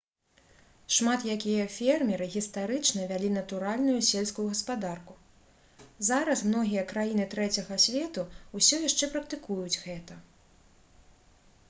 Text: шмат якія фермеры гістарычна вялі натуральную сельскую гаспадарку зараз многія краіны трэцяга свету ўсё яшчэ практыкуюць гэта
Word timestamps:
шмат 0.93 1.23
якія 1.33 1.65
фермеры 1.73 2.25
гістарычна 2.35 3.03
вялі 3.11 3.29
натуральную 3.33 3.99
сельскую 4.07 4.45
гаспадарку 4.53 5.17
зараз 6.09 6.43
многія 6.49 6.85
краіны 6.93 7.27
трэцяга 7.33 7.79
свету 7.85 8.23
ўсё 8.61 8.79
яшчэ 8.89 9.11
практыкуюць 9.17 9.79
гэта 9.85 10.17